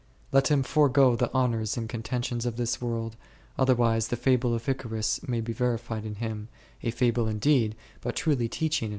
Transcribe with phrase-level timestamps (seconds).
[0.31, 3.15] Let him forego the honours and contentions of this world,
[3.59, 6.47] otherwise the fable of Icarus may be verified in him,
[6.81, 8.89] a fable indeed, but truly teaching in ° Psalm ciii.